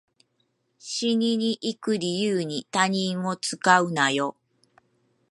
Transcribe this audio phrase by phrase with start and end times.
[0.79, 4.35] 死にに行く理由に他人を使うなよ